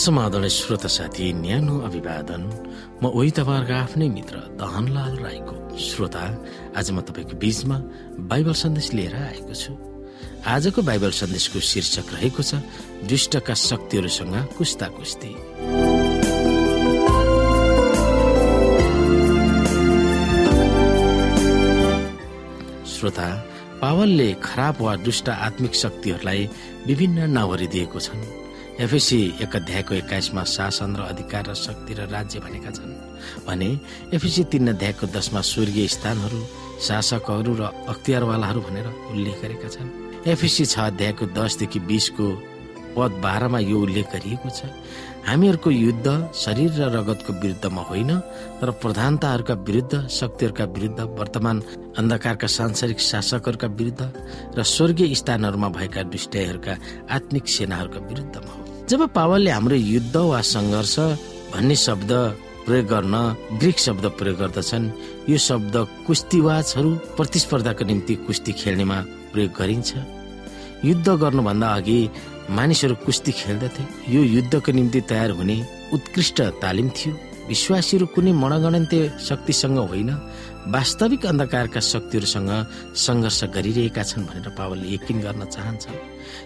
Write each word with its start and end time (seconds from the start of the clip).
समाधान 0.00 0.48
श्रोता 0.48 0.88
साथी 0.88 1.32
न्यानो 1.44 1.74
अभिवादन। 1.84 2.42
म 3.02 3.12
उही 3.12 3.30
तपाईँहरूको 3.36 3.74
आफ्नै 3.84 4.08
मित्र 4.08 4.36
दहनलाल 4.56 5.14
राईको 5.20 5.54
श्रोता। 5.76 6.24
आज 6.72 6.90
म 6.90 7.04
तपाईँको 7.04 7.36
बीचमा 7.36 7.76
बाइबल 8.24 8.54
सन्देश 8.56 8.88
लिएर 8.96 9.14
आएको 9.28 9.54
छु। 9.54 9.72
आजको 10.40 10.80
बाइबल 10.88 11.10
सन्देशको 11.12 11.60
शीर्षक 11.60 12.06
रहेको 12.16 12.42
छ 12.42 12.64
दुष्टका 13.12 13.54
शक्तिहरूसँग 13.54 14.36
कुस्ता 14.56 14.86
कुस्ती 14.96 15.32
श्रोता 22.88 23.28
पावलले 23.84 24.32
खराब 24.40 24.76
वा 24.80 24.96
दुष्ट 25.04 25.28
आत्मिक 25.28 25.74
शक्तिहरूलाई 25.74 26.48
विभिन्न 26.88 27.30
नाउँहरू 27.36 27.66
दिएको 27.68 28.00
छन्। 28.00 28.39
एफएसी 28.78 29.20
एक 29.42 29.56
अध्यायको 29.56 29.94
एक्काइसमा 29.94 30.44
शासन 30.44 30.96
र 30.96 31.00
अधिकार 31.02 31.46
र 31.46 31.54
शक्ति 31.54 31.94
र 31.94 32.06
राज्य 32.08 32.40
भनेका 32.40 32.70
छन्। 32.70 32.92
भने 33.46 33.68
एफएसी 34.14 34.44
तीन 34.44 34.68
अध्यायको 34.68 35.06
दसमा 35.06 35.40
स्वर्गीय 35.40 35.88
स्थानहरू 35.88 36.40
शासकहरू 36.80 37.54
र 37.54 37.62
अख्तियारवालाहरू 37.88 38.60
भनेर 38.60 38.86
उल्लेख 39.12 39.42
गरेका 39.42 39.68
छन्। 39.68 39.88
एफएसी 40.26 40.64
छ 40.64 40.78
अध्यायको 40.80 41.26
दसदेखि 41.36 41.80
बिसको 41.80 42.26
पद 42.96 43.20
बाह्रमा 43.22 43.58
यो 43.58 43.78
उल्लेख 43.78 44.06
गरिएको 44.12 44.48
छ 44.48 44.72
हामीहरूको 45.20 45.70
युद्ध 45.70 46.32
शरीर 46.34 46.70
र 46.72 46.88
रगतको 46.96 47.32
विरुद्धमा 47.32 47.82
होइन 47.82 48.10
तर 48.60 48.70
प्रधानताहरूका 48.80 49.54
विरुद्ध 49.68 50.08
शक्तिहरूका 50.08 50.64
विरुद्ध 50.64 51.00
वर्तमान 51.20 51.60
अन्धकारका 51.98 52.46
सांसारिक 52.48 53.00
शासकहरूका 53.00 53.68
विरुद्ध 53.76 54.02
र 54.56 54.62
स्वर्गीय 54.64 55.14
स्थानहरूमा 55.14 55.68
भएका 55.68 56.02
दुष्टहरूका 56.08 56.74
आत्मिक 57.10 57.48
सेनाहरूका 57.48 58.00
विरुद्धमा 58.08 58.59
जब 58.90 59.02
पावलले 59.14 59.50
हाम्रो 59.50 59.76
युद्ध 59.76 60.16
वा 60.16 60.40
सङ्घर्ष 60.42 60.94
भन्ने 61.54 61.74
शब्द 61.86 62.10
प्रयोग 62.66 62.86
गर्न 62.90 63.14
ग्रिक 63.60 63.78
शब्द 63.78 64.04
प्रयोग 64.18 64.38
गर्दछन् 64.38 64.86
यो 65.30 65.38
शब्द 65.38 65.74
कुस्तीवाजहरू 66.06 66.90
प्रतिस्पर्धाको 67.16 67.84
निम्ति 67.86 68.14
कुस्ती 68.26 68.52
खेल्नेमा 68.60 68.98
प्रयोग 69.32 69.52
गरिन्छ। 69.58 69.90
युद्ध 70.90 71.08
गर्नुभन्दा 71.22 71.68
अघि 71.78 71.98
मानिसहरू 72.50 72.94
कुस्ती 73.06 73.32
खेल्दथे। 73.40 73.82
यो 74.14 74.22
युद्धको 74.34 74.72
निम्ति 74.72 75.00
तयार 75.10 75.30
हुने 75.38 75.56
उत्कृष्ट 75.94 76.40
तालिम 76.62 76.88
थियो। 76.90 77.14
विश्वासीहरू 77.50 78.06
कुनै 78.14 78.32
मणगणन्त्य 78.42 79.18
शक्तिसँग 79.28 79.78
होइन 79.90 80.10
वास्तविक 80.74 81.26
अन्धकारका 81.26 81.80
शक्तिहरूसँग 81.92 82.50
सङ्घर्ष 83.04 83.40
गरिरहेका 83.54 84.02
छन् 84.10 84.26
भनेर 84.28 84.48
पावलले 84.58 84.86
यकिन 84.94 85.18
गर्न 85.24 85.42
चाहन्छ 85.54 85.84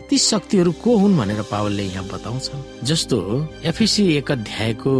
ती 0.08 0.16
शक्तिहरू 0.30 0.72
को 0.84 0.90
हुन् 1.02 1.18
भनेर 1.18 1.42
पावलले 1.50 1.84
यहाँ 1.84 2.04
बताउँछन्। 2.08 2.86
जस्तो 2.88 3.18
एफिसी 3.70 4.02
एक 4.16 4.30
अध्यायको 4.32 4.94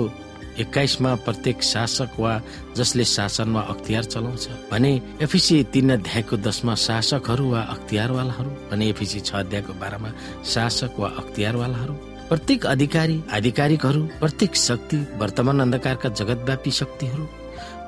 एक्काइसमा 0.63 1.15
प्रत्येक 1.27 1.63
शासक 1.63 2.21
वा 2.21 2.33
जसले 2.77 3.05
शासन 3.05 3.49
वा 3.55 3.63
अख्तियार 3.73 4.05
चलाउँछ 4.05 4.49
भने 4.71 4.93
एफिसी 5.25 5.63
तीन 5.75 5.91
अध्यायको 5.99 6.37
दसमा 6.47 6.75
शासकहरू 6.79 7.47
वा 7.51 7.61
अख्तियारवालाहरू 7.75 8.51
भने 8.71 8.89
एफिसी 8.89 9.21
छ 9.21 9.35
अध्यायको 9.43 9.73
बाह्रमा 9.83 10.11
शासक 10.53 11.01
वा 11.01 11.09
अख्तियारवालाहरू। 11.23 11.95
प्रत्येक 12.29 12.67
अधिकारी 12.67 13.21
आधिकारिकहरू 13.33 14.03
प्रत्येक 14.21 14.55
शक्ति 14.59 14.97
वर्तमान 15.21 15.61
अन्धकारका 15.61 16.09
जगतव्यापी 16.11 16.71
शक्तिहरू 16.71 17.25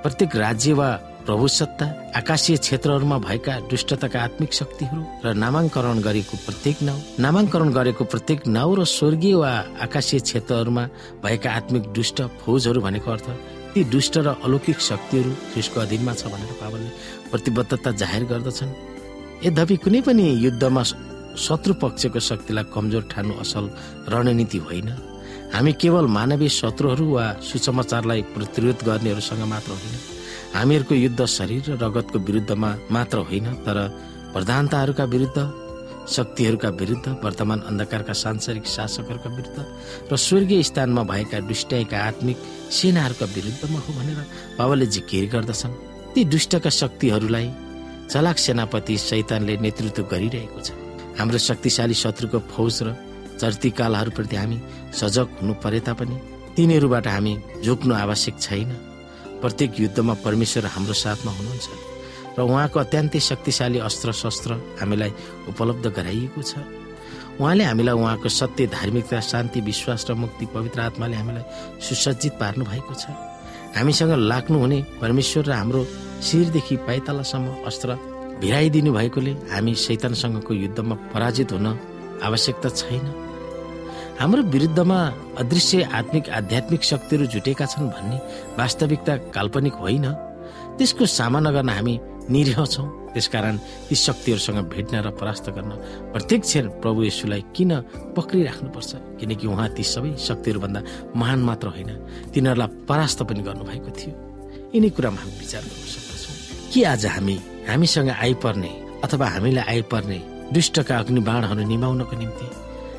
प्रत्येक 0.02 0.36
राज्य 0.36 0.72
वा 0.72 0.88
प्रभु 1.26 1.46
सत्ता 1.48 1.86
आकाशीय 2.16 2.56
क्षेत्रहरूमा 2.56 3.18
भएका 3.18 3.58
दुष्टताका 3.70 4.20
आत्मिक 4.20 4.52
शक्तिहरू 4.52 5.00
र 5.24 5.32
नामाङ्करण 5.34 6.00
गरेको 6.00 6.36
प्रत्येक 6.44 6.82
नाउँ 6.82 7.00
नामाङ्करण 7.18 7.72
गरेको 7.72 8.04
प्रत्येक 8.04 8.46
नाउँ 8.48 8.76
र 8.76 8.84
स्वर्गीय 8.86 9.34
वा 9.34 9.50
आकाशीय 9.82 10.20
क्षेत्रहरूमा 10.20 10.84
भएका 11.24 11.50
आत्मिक 11.52 11.88
दुष्ट 11.92 12.22
फौजहरू 12.44 12.80
भनेको 12.80 13.10
अर्थ 13.10 13.28
ती 13.74 13.84
दुष्ट 13.88 14.18
र 14.18 14.36
अलौकिक 14.44 14.78
शक्तिहरू 14.80 15.32
त्यसको 15.54 15.80
अधीनमा 15.80 16.12
छ 16.12 16.28
भनेर 16.28 16.52
पावलले 16.60 16.90
प्रतिबद्धता 17.32 17.90
जाहेर 18.00 18.24
गर्दछन्। 18.30 18.70
यद्यपि 19.46 19.76
कुनै 19.84 20.00
पनि 20.06 20.24
युद्धमा 20.44 20.82
शत्रु 21.36 21.74
पक्षको 21.82 22.20
शक्तिलाई 22.20 22.64
कमजोर 22.74 23.02
ठान्नु 23.12 23.34
असल 23.42 23.64
रणनीति 24.12 24.58
होइन। 24.58 24.88
हामी 25.54 25.72
केवल 25.80 26.06
मानवीय 26.16 26.48
शत्रुहरू 26.50 27.06
वा 27.06 27.24
सुसमाचारलाई 27.42 28.22
प्रतिरोध 28.34 28.78
गर्नेहरूसँग 28.86 29.42
मात्र 29.52 29.70
होइन। 29.72 29.94
हामीहरूको 30.54 30.94
युद्ध 30.94 31.24
शरीर 31.28 31.62
र 31.68 31.76
रगतको 31.82 32.18
विरुद्धमा 32.18 32.70
मात्र 32.90 33.18
होइन 33.28 33.46
तर 33.66 33.78
प्रधानताहरूका 34.32 35.04
विरुद्ध 35.04 35.38
शक्तिहरूका 36.06 36.68
विरुद्ध 36.80 37.06
वर्तमान 37.24 37.60
अन्धकारका 37.68 38.12
सांसारिक 38.14 38.66
शासकहरूका 38.66 39.30
विरुद्ध 39.36 39.58
र 40.12 40.16
स्वर्गीय 40.16 40.62
स्थानमा 40.62 41.02
भएका 41.02 41.40
दुष्टका 41.50 41.98
आत्मिक 41.98 42.38
सेनाहरूका 42.70 43.26
विरुद्धमा 43.34 43.78
हो 43.78 43.92
भनेर 43.98 44.18
बाबाले 44.58 44.86
जिकिर 44.86 45.28
गर्दछन्। 45.34 45.74
ती 46.14 46.24
दुष्टका 46.24 46.70
शक्तिहरूलाई 46.70 47.50
चलाक 48.10 48.38
सेनापति 48.38 48.96
शैतानले 48.98 49.56
नेतृत्व 49.56 50.02
गरिरहेको 50.10 50.60
छ। 50.60 50.85
हाम्रो 51.18 51.38
शक्तिशाली 51.38 51.94
शत्रुको 51.94 52.38
फौज 52.52 52.76
र 52.82 52.88
चर्तीकालहरूप्रति 53.40 54.36
हामी 54.36 54.58
सजग 54.92 55.26
हुनु 55.40 55.52
परे 55.64 55.80
तापनि 55.86 56.16
तिनीहरूबाट 56.56 57.06
हामी 57.06 57.32
झुक्नु 57.64 57.94
आवश्यक 57.94 58.36
छैन। 58.40 58.70
प्रत्येक 59.40 59.80
युद्धमा 59.80 60.14
परमेश्वर 60.24 60.66
हाम्रो 60.74 60.94
साथमा 60.94 61.32
हुनुहुन्छ 61.32 61.68
र 62.38 62.40
उहाँको 62.42 62.78
अत्यन्तै 62.80 63.20
शक्तिशाली 63.20 63.78
अस्त्र 63.88 64.12
शस्त्र 64.12 64.50
हामीलाई 64.80 65.12
उपलब्ध 65.52 65.86
गराइएको 65.88 66.42
छ। 66.42 66.52
उहाँले 67.40 67.64
हामीलाई 67.64 67.94
उहाँको 67.94 68.28
सत्य 68.28 68.66
धार्मिकता 68.72 69.20
शान्ति 69.20 69.60
विश्वास 69.60 70.06
र 70.08 70.14
मुक्ति 70.14 70.46
पवित्र 70.54 70.80
आत्माले 70.80 71.16
हामीलाई 71.16 71.44
सुसज्जित 71.80 72.32
पार्नु 72.40 72.64
भएको 72.64 72.94
छ। 72.94 73.12
हामीसँग 73.76 74.12
लाग्नुहुने 74.32 74.78
परमेश्वर 75.00 75.44
र 75.44 75.52
हाम्रो 75.52 75.80
शिरदेखि 76.24 76.76
पाइतलासम्म 76.88 77.64
अस्त्र 77.68 77.88
भिराइदिनु 78.40 78.92
भएकोले 78.92 79.32
हामी 79.52 79.74
शैतानसँगको 79.74 80.52
युद्धमा 80.54 80.94
पराजित 81.12 81.52
हुन 81.52 81.66
आवश्यकता 82.22 82.68
छैन। 82.70 83.06
हाम्रो 84.20 84.42
विरुद्धमा 84.52 84.98
अदृश्य 85.40 85.82
आत्मिक 85.98 86.28
आध्यात्मिक 86.30 86.82
शक्तिहरू 86.84 87.26
जुटेका 87.32 87.66
छन् 87.66 87.88
भन्ने 87.88 88.16
वास्तविकता 88.58 89.16
काल्पनिक 89.32 89.74
होइन। 89.80 90.06
त्यसको 90.76 91.04
सामना 91.08 91.50
गर्न 91.50 91.68
हामी 91.68 91.94
निरीह 92.30 92.64
छौँ। 92.64 92.86
त्यसकारण 93.12 93.56
ती 93.88 93.94
शक्तिहरूसँग 93.96 94.58
भेट्न 94.68 94.94
र 95.00 95.10
परास्त 95.16 95.46
गर्न 95.56 95.72
प्रत्येक 96.12 96.40
क्षण 96.42 96.64
प्रभु 96.84 97.00
यशुलाई 97.04 97.42
किन 97.56 97.72
पक्रिराख्नुपर्छ? 98.16 98.90
किनकि 99.20 99.46
उहाँ 99.48 99.68
ती 99.72 99.82
सबै 99.84 100.12
शक्तिहरूभन्दा 100.20 100.80
महान 101.16 101.40
मात्र 101.40 101.68
होइन। 101.72 101.90
तिनीहरूलाई 102.32 102.84
परास्त 102.88 103.22
पनि 103.24 103.40
गर्नुभएको 103.48 103.90
थियो। 103.96 104.12
यिनै 104.74 104.88
कुरामा 104.92 105.20
हामी 105.20 105.34
विचार 105.40 105.62
गर्न 105.62 105.84
सक्दछौँ 105.84 106.05
के 106.72 106.82
आज 106.84 107.06
हामी 107.06 107.38
हामीसँग 107.68 108.10
आइपर्ने 108.10 108.68
अथवा 109.04 109.26
हामीलाई 109.34 109.64
आइपर्ने 109.74 110.18
दुष्टका 110.54 110.98
अग्नि 110.98 111.20
बाणहरू 111.28 111.62
निभाउनको 111.68 112.16
निम्ति 112.16 112.48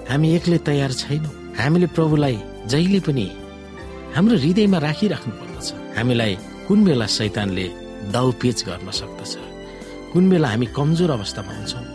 हामी 0.09 0.28
एक्लै 0.35 0.57
तयार 0.67 0.91
छैनौँ। 1.01 1.33
हामीले 1.59 1.88
प्रभुलाई 1.95 2.38
जहिले 2.72 3.00
पनि 3.07 3.25
हाम्रो 4.16 4.35
हृदयमा 4.44 4.77
राखिराख्नु 4.88 5.33
पर्दछ 5.39 5.67
हामीलाई 5.97 6.33
कुन 6.67 6.79
बेला 6.85 7.06
सैतानले 7.17 7.66
दाउपेच 8.16 8.59
गर्न 8.67 8.89
सक्दछ? 9.00 9.33
कुन 10.13 10.29
बेला 10.29 10.47
हामी 10.47 10.66
कमजोर 10.77 11.11
अवस्थामा 11.11 11.53
हुन्छौँ? 11.57 11.85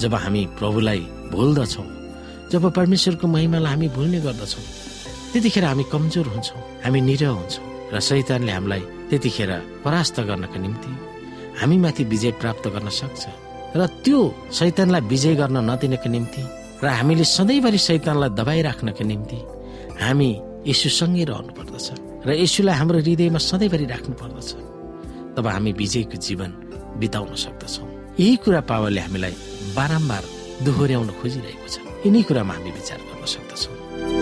जब 0.00 0.14
हामी 0.24 0.42
प्रभुलाई 0.58 1.00
भुल्दछौँ 1.32 1.86
जब 2.52 2.62
परमेश्वरको 2.78 3.26
महिमालाई 3.34 3.72
हामी 3.72 3.88
भुल्ने 3.96 4.20
गर्दछौँ 4.26 4.64
त्यतिखेर 5.32 5.64
हामी 5.64 5.84
कमजोर 5.92 6.26
हुन्छौँ 6.34 6.60
हामी 6.84 7.00
निरह 7.08 7.30
हुन्छौँ 7.38 7.66
र 7.94 8.00
सैतानले 8.08 8.52
हामीलाई 8.52 8.82
त्यतिखेर 9.10 9.50
परास्त 9.84 10.20
गर्नका 10.28 10.58
निम्ति 10.64 10.90
हामीमाथि 11.60 12.02
विजय 12.12 12.30
प्राप्त 12.40 12.64
गर्न 12.74 12.88
सक्छ। 12.88 13.22
र 13.76 13.80
त्यो 14.04 14.20
सैतानलाई 14.52 15.00
विजय 15.12 15.34
गर्न 15.40 15.56
नदिनको 15.70 16.08
निम्ति 16.14 16.42
र 16.82 16.86
हामीले 16.98 17.24
सधैँभरि 17.24 17.78
शैतानलाई 17.88 18.30
दबाइराख्नका 18.38 19.04
निम्ति 19.12 19.38
हामी 20.02 20.30
यसुसँगै 20.68 21.24
रहनु 21.30 21.52
पर्दछ 21.58 21.86
र 22.26 22.28
यसुलाई 22.44 22.76
हाम्रो 22.80 22.98
हृदयमा 23.04 23.40
सधैँभरि 23.50 23.86
राख्नु 23.92 24.14
पर्दछ 24.20 24.50
तब 25.36 25.46
हामी 25.54 25.72
विजयको 25.80 26.16
जीवन 26.26 26.50
बिताउन 27.00 27.34
सक्दछौँ। 27.44 27.88
यही 28.20 28.36
कुरा 28.44 28.60
पावरले 28.68 29.00
हामीलाई 29.00 29.34
बारम्बार 29.76 30.24
दोहोऱ्याउन 30.64 31.08
खोजिरहेको 31.20 31.68
छ। 31.72 31.76
यिनै 32.04 32.22
कुरामा 32.28 32.52
हामी 32.54 32.70
विचार 32.78 33.00
गर्न 33.08 33.24
सक्दछौँ। 33.34 34.21